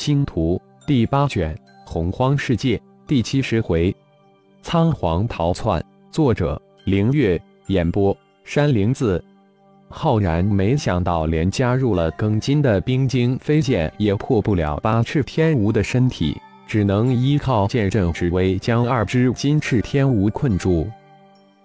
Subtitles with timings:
[0.00, 3.94] 星图第八卷洪荒世界第七十回，
[4.62, 5.84] 仓皇逃窜。
[6.10, 7.38] 作者：凌月。
[7.66, 9.22] 演播：山灵子。
[9.90, 16.34] 浩然没想到，连加入了庚金的冰晶飞剑也破不了八翅天蜈的身体，
[16.66, 20.88] 只能依靠剑阵之威将二只金翅天蜈困住。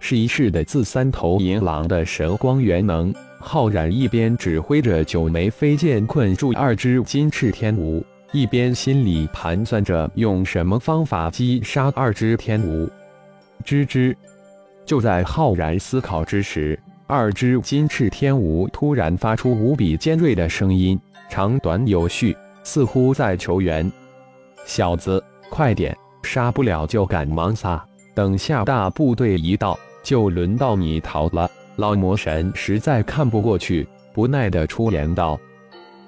[0.01, 3.15] 试一试的自三头银狼的神光元能。
[3.39, 12.89] 浩然一边指挥着九枚飞剑困住二只金翅天蜈，一边心里盘算着用什么方法击杀二只天蜈。
[13.63, 14.15] 吱吱，
[14.85, 20.99] 就在浩然思考之时，二只金翅天蜈突然发出无比尖锐的声音，
[21.29, 23.89] 长短有序，似乎在求援。
[24.65, 27.83] 小子，快点，杀不了就赶忙撒，
[28.13, 31.49] 等下大部队一到，就轮到你逃了。
[31.77, 35.39] 老魔神实在看不过去，不耐地出言道：“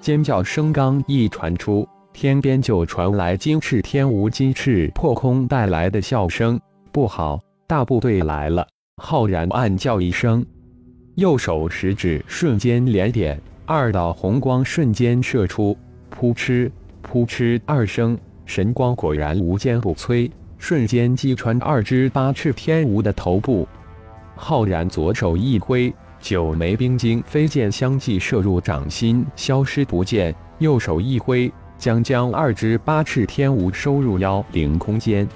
[0.00, 1.86] 尖叫声刚一传出，
[2.20, 6.60] 天边就传来金翅天蜈金翅破空带来的笑声。
[6.90, 8.66] 不好，大部队来了！”
[9.00, 10.44] 浩然暗叫一声，
[11.14, 15.78] 右手食指瞬间连点，二道红光瞬间射出，
[16.10, 16.68] 扑哧
[17.02, 23.64] 扑哧二声，神光果然无坚不摧，瞬间击穿二只八翅天蜈的头部。
[24.34, 30.34] 浩然左手一挥，九枚冰晶飞剑相继射入掌心，消失不见。
[30.58, 31.48] 右手一挥，
[31.78, 35.26] 将将二只八翅天蜈收入妖灵空间，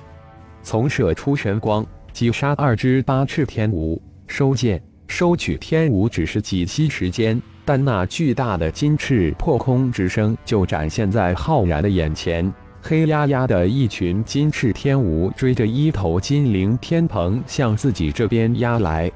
[0.63, 3.99] 从射出神光击杀二只八翅天蜈。
[4.27, 12.53] 收剑，收取天蜈只是几息时间，但那巨大的金翅破空之声就展现在浩然的眼前。
[12.81, 19.11] 黑压压的一群金翅天蜈追着一头金灵天蓬向自己这边压来，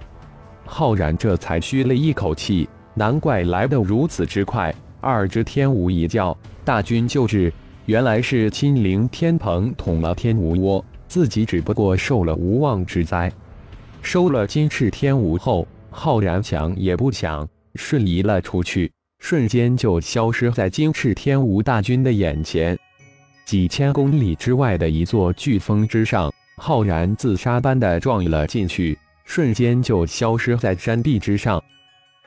[0.65, 4.73] 浩然这才吁了一口气，难怪来得如此之快。
[5.01, 7.53] 二只天蜈一叫，大军就至。
[7.87, 13.31] 原来是金灵天蓬捅了天蜈窝，自己只不过受了无妄之灾。
[14.03, 18.91] 收了金翅天蜈后，浩然想也不想，瞬移了出去，
[19.21, 22.77] 瞬间就消失在金翅天蜈大军的眼前。
[23.45, 31.63] 几千公里之外的一座巨峰之上，浩然自杀般的撞了进去，瞬间就消失在山壁之上。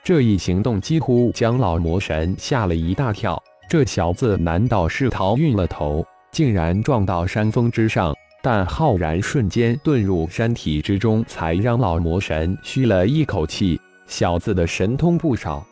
[0.04, 3.42] 这一行动几乎将老魔神吓了一大跳。
[3.70, 8.14] 这小子难道是逃晕了头，竟然撞到山峰之上？
[8.42, 13.80] 但浩然瞬间遁入山体之中，才让老魔神吁了一口气。
[14.08, 15.64] 小子的神通不少。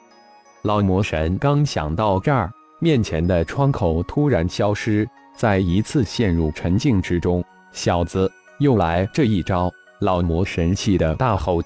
[0.63, 5.07] 老魔神刚想到这儿，面前的窗口突然消失。
[5.35, 9.71] 再一次陷入沉静之中，小子又来这一招！
[10.01, 11.61] 老魔神气的大吼。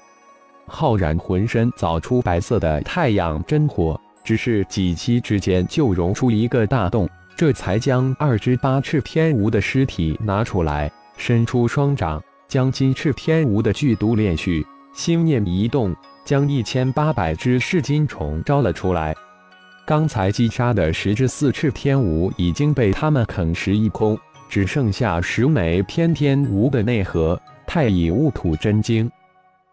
[0.66, 14.64] 浩然浑身早出白色的太阳真火，只是几息之间就融出一个大洞，这才将二只八翅天蜈的尸体拿出来，伸出双掌，将金翅天蜈的剧毒炼去，
[14.94, 19.14] 心念一动，将一千八百只噬金虫招了出来。
[19.84, 24.16] 刚才击杀的十只四翅天蜈已经被他们啃食一空，
[24.48, 29.10] 只剩下十枚天天蜈的内核太乙戊土真经。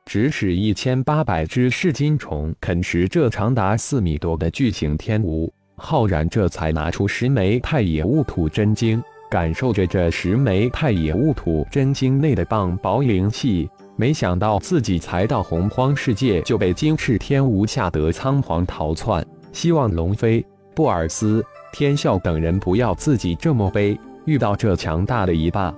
[0.09, 8.99] 指使一千八百只噬金虫啃食这长达四米多的巨型天蜈，浩然这才拿出十枚太乙戊土真经，
[9.29, 13.69] 感受着这十枚太乙戊土真经内的棒薄灵气。
[13.95, 19.23] 没想到自己才到洪荒世界，就被金翅天蜈吓得仓皇逃窜。
[19.51, 20.43] 希望龙飞、
[20.73, 23.95] 布尔斯、天啸等人不要自己这么悲。
[24.25, 25.71] 遇到这强大的一霸，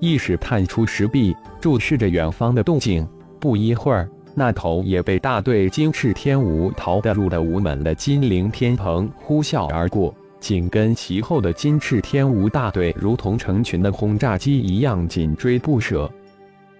[0.00, 3.08] 意识探出石壁，注视着远方的动静。
[3.44, 16.10] 不一会儿，那头也被大队金翅天蜈逃得入了无门的金灵天蓬呼啸而过，紧跟其后的金翅天蜈大队如同成群的轰炸机一样紧追不舍。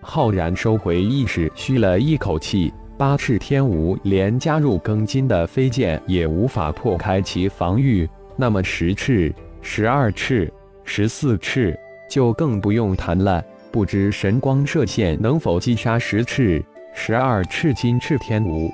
[0.00, 2.72] 浩然收回意识，吁了一口气。
[2.96, 8.08] 八翅天蜈连加入庚金的飞剑也无法破开其防御，
[8.38, 10.50] 那么十翅、十二翅、
[10.82, 11.78] 十四翅
[12.08, 13.44] 就更不用谈了。
[13.75, 18.71] 不知神光射线能否击杀十翅、十二翅金翅天蜈？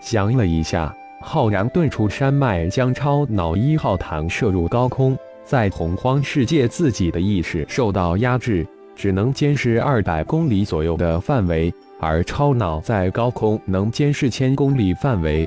[0.00, 0.90] 想了一下，
[1.20, 5.14] 浩然遁出山脉，将超脑一号膛射入高空。
[5.44, 11.70] 在洪荒世界，自己的意识受到压制，只能监视二百公里左右的范围。
[12.00, 15.46] 而超脑在高空能监视千公里范围，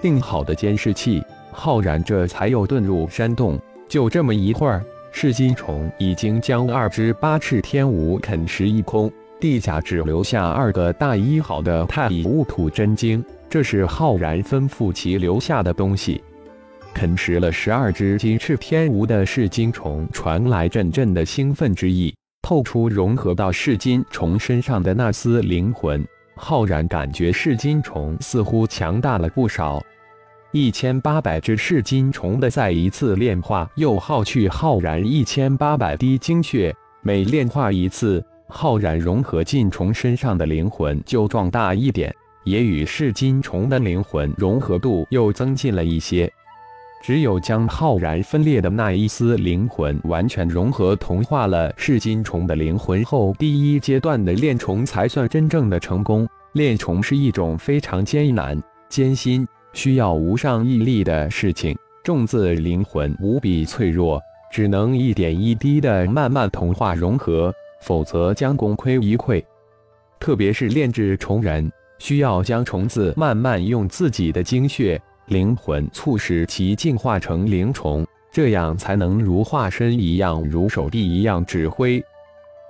[0.00, 1.20] 定好的监视器，
[1.50, 3.58] 浩然这才又遁入山洞。
[3.88, 4.84] 就这么一会儿，
[5.16, 16.20] 噬金虫已经将二只八翅天蜈啃食一空，地下只留下二个大一号的太乙戊土真经，这是浩然吩咐其留下的东西。
[16.92, 22.12] 啃食了十二只金翅天蜈的噬金虫传来阵阵的兴奋之意，
[22.42, 26.04] 透出融合到噬金虫身上的那丝灵魂。
[26.34, 29.80] 浩然感觉噬金虫似乎强大了不少。
[30.56, 36.72] 一千八百只噬金虫的再一次炼化，又耗去浩然一千八百滴精血。
[37.02, 42.14] 每炼化一次，浩然融合进虫身上的灵魂就壮大一点，
[42.44, 46.32] 也与噬金虫的灵魂融合度又增进了一些。
[47.02, 56.28] 只有将浩然分裂的那一丝灵魂完全融合同化了噬金虫的灵魂后，第一阶段的炼虫才算真正的成功。
[56.52, 58.56] 炼虫是一种非常艰难、
[58.88, 61.76] 艰辛、需要无上毅力的事情。
[62.02, 69.44] 种子灵魂无比脆弱，只能一点一滴的慢慢同化融合，否则将功亏一篑。
[70.20, 75.00] 特别是炼制虫人，需要将虫子慢慢用自己的精血。
[75.28, 82.04] 灵魂促使其进化成灵虫，这样才能如化身一样，如手臂一样指挥。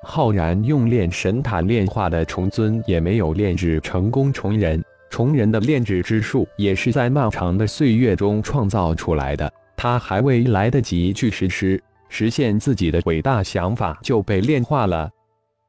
[0.04, 4.83] 浩然用炼神塔炼化的虫尊也没有炼制成功虫人，
[5.14, 15.08] 虫人的炼制之术也是在漫长的岁月中创造出来的，他还未来得及去实施实现自己的伟大想法，就被炼化了。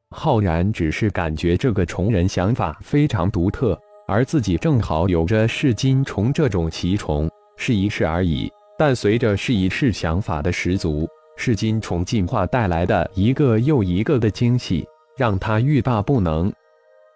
[0.10, 3.80] 浩然只是感觉这个虫人想法非常独特。
[4.08, 8.52] 而自己正好有着噬金虫这种奇虫，试一试而已。
[8.80, 11.08] 但随着试一试想法的十足，
[11.38, 14.84] 噬金虫进化带来的一个又一个的惊喜，
[15.16, 16.52] 让他欲罢不能。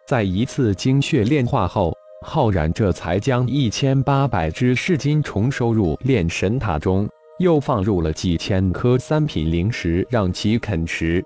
[0.08, 11.24] 在一次精血炼化后，浩然这才将一千八百只噬金虫收入炼神塔中，又放入了几千颗三品灵石，让其啃食。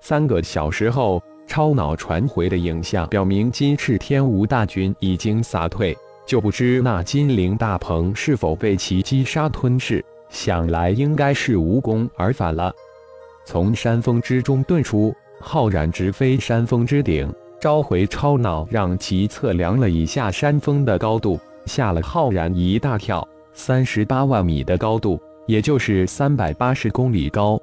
[0.00, 1.22] 三个小时后。
[1.48, 5.96] 超脑传回的影像表明，金翅天蜈大军已经撒退，
[6.26, 10.04] 就不知那金灵大鹏是否被其击杀吞噬。
[10.28, 12.74] 想来应该是无功而返了。
[13.44, 23.26] 从山峰之中遁出，浩然直飞山峰之顶，召回超脑，让其测量了一下山峰的高度，吓了浩然一大跳。
[23.54, 27.58] 三十八万米的高度，也就是三百八十公里高。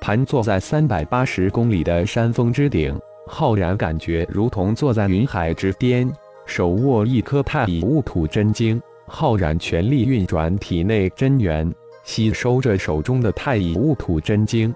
[0.00, 2.98] 盘坐在三百八十公里的山峰之顶。
[3.26, 6.10] 浩然感觉如同坐在云海之巅，
[6.46, 8.80] 手握一颗太乙戊土真经。
[9.06, 11.70] 浩然全力运转体内真元，
[12.04, 14.74] 吸收着手中的太乙戊土真经。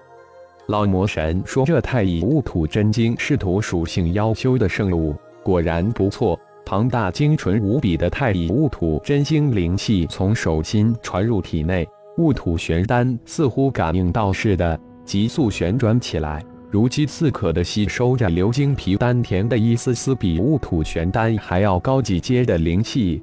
[0.67, 11.85] 老魔神说：“这太乙戊土真经是土属性妖修的圣物，果然不错。”庞大精纯无比的太乙戊土真经灵气从手心传入体内，
[12.17, 16.41] 戊土玄丹似乎感应到似的，急速旋转起来。
[16.71, 23.21] 如饥似渴地吸收着流经皮丹田的一丝丝比雾土玄丹还要高几阶的灵气，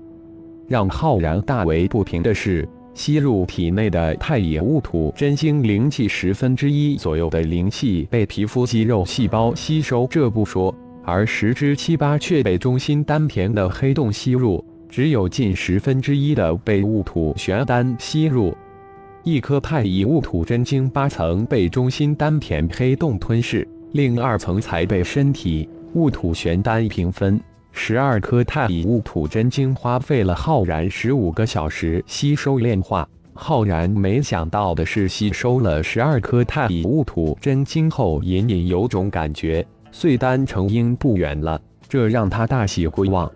[0.69, 2.69] 让浩然大为不平的是，
[3.01, 18.55] 吸入体内的太乙戊土真经灵气十分之一左右的灵气被皮肤肌肉细胞吸收，这不说，而十之七八却被中心丹田的黑洞吸入，只有近十分之一的被戊土玄丹吸入。
[19.23, 27.41] 一颗太乙戊土真经八层被中心丹田黑洞吞噬，另二层才被身体戊土玄丹平分。
[27.73, 33.09] 十二颗太乙戊土真经花费了浩然十五个小时吸收炼化。
[33.33, 43.31] 浩然没想到的是，吸收了十二颗太乙戊土真经后，隐隐有种感觉，碎丹成鹰不远了，这让他大喜过望。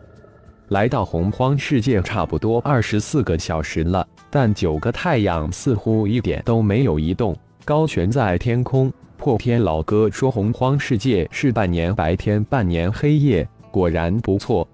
[0.68, 4.06] 来到洪荒世界差不多二十四个小时了。
[4.30, 8.92] 但九个太阳似乎一点都没有移动，高悬在天空。
[9.16, 14.64] 破天老哥说：“洪荒世界是半年白天，半年黑夜，果然不错。”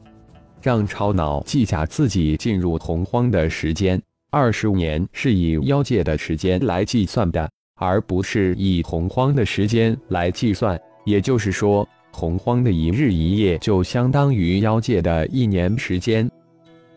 [0.61, 3.99] 让超脑记下自己进入洪荒的时间，
[4.31, 10.79] 二十五年是以妖界的时间来计算的，而不是以洪荒的时间来计算。
[11.07, 16.31] 也就是说，洪荒的一日一夜就相当于妖界的一年时间。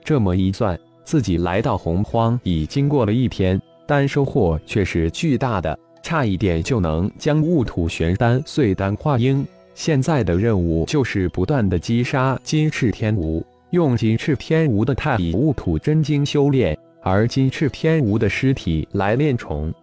[0.03, 0.77] 这么一算。
[1.05, 9.45] 自己来到洪荒已经过了一天，但收获却是巨大的，差一点就能将雾土玄丹碎丹化鹰。
[9.75, 19.73] 现在的任务就是不断的击杀金翅天蜈，用金翅天蜈的太乙戊土真经修炼，而金翅天蜈的尸体来炼虫。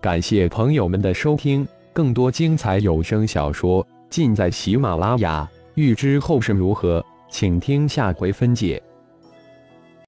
[0.00, 5.48] 感谢朋友们的收听，更多精彩有声小说尽在喜马拉雅。
[5.74, 8.82] 欲知后事如何，请听下回分解。